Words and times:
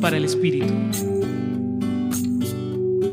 Para 0.00 0.16
el 0.16 0.24
Espíritu. 0.24 0.72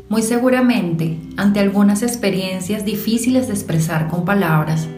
Muy 0.08 0.22
seguramente, 0.22 1.18
ante 1.36 1.60
algunas 1.60 2.02
experiencias 2.02 2.84
difíciles 2.84 3.46
de 3.46 3.52
expresar 3.52 4.08
con 4.08 4.24
palabras, 4.24 4.88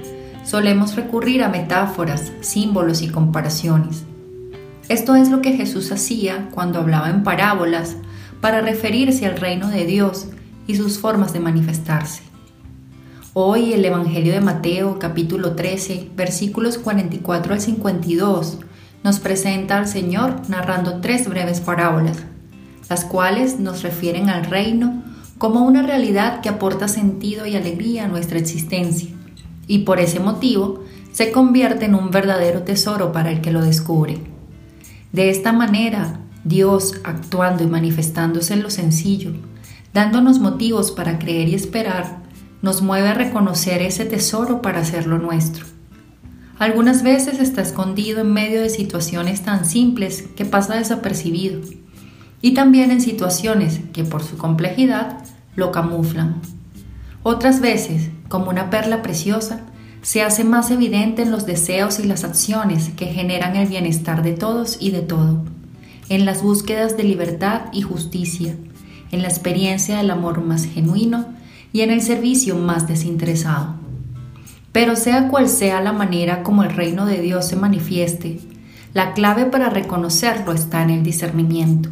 solemos 0.45 0.95
recurrir 0.95 1.43
a 1.43 1.49
metáforas, 1.49 2.33
símbolos 2.41 3.03
y 3.03 3.09
comparaciones. 3.09 4.05
Esto 4.89 5.17
es 5.17 5.31
lo 5.31 5.43
que 5.43 5.53
Jesús 5.53 5.91
hacía 5.91 6.49
cuando 6.53 6.79
hablaba 6.79 7.11
en 7.11 7.25
parábolas 7.25 7.97
para 8.41 8.61
referirse 8.61 9.27
al 9.27 9.37
reino 9.37 9.69
de 9.69 9.85
Dios 9.85 10.29
y 10.69 10.77
sus 10.77 10.99
formas 10.99 11.33
de 11.33 11.41
manifestarse. 11.41 12.23
Hoy 13.35 13.73
el 13.73 13.85
Evangelio 13.85 14.33
de 14.33 14.41
Mateo 14.41 14.99
capítulo 15.01 15.57
13 15.57 16.11
versículos 16.17 16.79
44 16.79 17.55
al 17.55 17.61
52 17.61 18.59
nos 19.05 19.21
presenta 19.21 19.79
al 19.79 19.89
Señor 19.89 20.49
narrando 20.49 21.01
tres 21.01 21.29
breves 21.29 21.61
parábolas, 21.61 22.19
las 22.89 23.05
cuales 23.05 23.59
nos 23.59 23.83
refieren 23.83 24.29
al 24.29 24.45
reino 24.45 25.03
como 25.39 25.65
una 25.65 25.83
realidad 25.83 26.41
que 26.41 26.49
aporta 26.49 26.87
sentido 26.87 27.47
y 27.47 27.57
alegría 27.57 28.05
a 28.05 28.09
nuestra 28.09 28.39
existencia, 28.39 29.11
y 29.67 29.81
por 29.81 29.99
ese 29.99 30.21
motivo 30.21 30.85
se 31.13 31.33
convierte 31.33 31.87
en 31.87 31.95
un 31.95 32.11
verdadero 32.11 32.63
tesoro 32.63 33.13
para 33.13 33.31
el 33.31 33.41
que 33.41 33.53
lo 33.53 33.63
descubre. 33.63 34.19
De 35.13 35.31
esta 35.31 35.53
manera, 35.53 36.21
Dios, 36.45 36.95
actuando 37.05 37.63
y 37.63 37.67
manifestándose 37.67 38.55
en 38.55 38.63
lo 38.63 38.71
sencillo, 38.71 39.33
dándonos 39.93 40.39
motivos 40.39 40.91
para 40.91 41.19
creer 41.19 41.49
y 41.49 41.55
esperar, 41.55 42.23
nos 42.63 42.81
mueve 42.81 43.09
a 43.09 43.15
reconocer 43.15 43.83
ese 43.83 44.05
tesoro 44.05 44.63
para 44.63 44.81
hacerlo 44.81 45.19
nuestro. 45.19 45.67
Algunas 46.63 47.03
veces 47.03 47.41
está 47.41 47.61
escondido 47.61 48.21
en 48.21 48.33
medio 48.33 48.63
de 48.63 48.71
situaciones 48.71 49.41
tan 49.41 49.65
simples 49.65 50.23
que 50.37 50.45
pasa 50.45 50.77
desapercibido, 50.77 51.61
y 52.41 52.55
también 52.55 52.93
en 52.93 53.01
situaciones 53.01 53.81
que 53.93 54.05
por 54.05 54.23
su 54.23 54.39
complejidad 54.39 55.25
lo 55.57 55.73
camuflan. 55.73 56.37
Otras 57.25 57.61
veces, 57.61 58.11
como 58.29 58.49
una 58.49 58.71
perla 58.71 59.03
preciosa, 59.03 59.63
se 60.03 60.23
hace 60.23 60.45
más 60.45 60.71
evidente 60.71 61.23
en 61.23 61.33
los 61.33 61.47
deseos 61.47 61.99
y 61.99 62.05
las 62.05 62.23
acciones 62.23 62.91
que 62.91 63.07
generan 63.07 63.57
el 63.57 63.67
bienestar 63.67 64.23
de 64.23 64.35
todos 64.35 64.77
y 64.79 64.93
de 64.93 65.01
todo, 65.01 65.43
en 66.11 66.25
las 66.25 66.45
búsquedas 66.45 66.97
de 66.97 67.03
libertad 67.03 67.63
y 67.73 67.83
justicia, 67.83 68.55
en 69.11 69.23
la 69.23 69.29
experiencia 69.29 69.97
del 69.97 70.13
amor 70.13 70.41
más 70.45 70.67
genuino 70.67 71.27
y 71.73 71.81
en 71.81 71.91
el 71.91 72.03
servicio 72.03 72.55
más 72.55 72.87
desinteresado. 72.87 73.82
Pero 74.73 74.97
sea 74.97 75.29
cual 75.29 75.49
sea 75.49 75.81
la 75.83 75.93
manera 75.93 76.43
como 76.43 76.65
el 76.65 76.75
reino 76.75 77.05
de 77.07 77.21
Dios 77.21 77.47
se 77.47 77.57
manifieste, 77.57 78.41
la 78.95 79.13
clave 79.13 79.45
para 79.45 79.71
reconocerlo 79.71 80.53
está 80.53 80.83
en 80.83 80.91
el 80.91 81.03
discernimiento, 81.03 81.91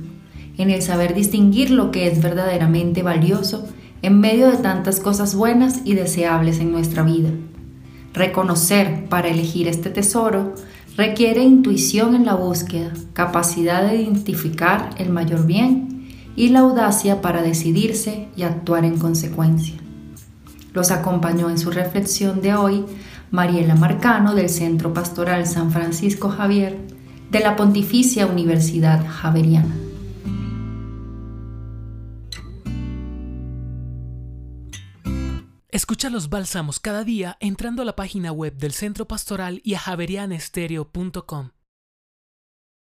en 0.56 0.70
el 0.70 0.83
saber 0.83 1.14
distinguir 1.14 1.70
lo 1.70 1.91
que 1.91 2.06
es 2.09 2.22
verdaderamente 2.22 3.03
valioso 3.03 3.69
en 4.03 4.19
medio 4.20 4.50
de 4.50 4.56
tantas 4.56 5.00
cosas 5.00 5.34
buenas 5.34 5.83
y 5.84 5.95
deseables 5.95 6.59
en 6.59 6.72
nuestra 6.72 7.03
vida. 7.03 7.31
Reconocer 8.14 9.06
para 9.09 9.28
elegir 9.28 9.69
este 9.69 9.91
tesoro 9.91 10.55
requiere 10.97 11.42
intuición 11.42 12.15
en 12.15 12.25
la 12.25 12.34
búsqueda, 12.34 12.92
capacidad 13.12 13.89
de 13.89 14.03
identificar 14.03 14.91
el 14.98 15.11
mayor 15.11 15.47
bien 15.47 16.09
y 16.34 16.48
la 16.48 16.61
audacia 16.61 17.20
para 17.20 17.42
decidirse 17.42 18.28
y 18.37 18.42
actuar 18.42 18.84
en 18.84 18.98
consecuencia. 18.98 19.77
Los 20.72 20.90
acompañó 20.90 21.50
en 21.50 21.58
su 21.58 21.70
reflexión 21.70 22.40
de 22.40 22.54
hoy 22.54 22.84
Mariela 23.30 23.74
Marcano 23.74 24.34
del 24.34 24.48
Centro 24.48 24.92
Pastoral 24.94 25.46
San 25.46 25.70
Francisco 25.70 26.28
Javier 26.30 26.78
de 27.30 27.40
la 27.40 27.56
Pontificia 27.56 28.26
Universidad 28.26 29.06
Javeriana. 29.06 29.76
Escucha 35.69 36.10
los 36.10 36.28
bálsamos 36.28 36.80
cada 36.80 37.04
día 37.04 37.36
entrando 37.41 37.82
a 37.82 37.84
la 37.84 37.94
página 37.94 38.32
web 38.32 38.56
del 38.56 38.72
Centro 38.72 39.06
Pastoral 39.06 39.60
y 39.64 39.75
a 39.75 39.78
javerianestereo.com. 39.78 41.50